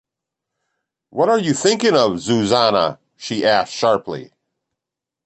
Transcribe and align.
“What 1.11 1.29
are 1.29 1.37
you 1.37 1.53
thinking 1.53 1.93
of, 1.95 2.13
Zuzanna?” 2.19 2.97
she 3.17 3.45
asked 3.45 3.73
sharply. 3.75 4.31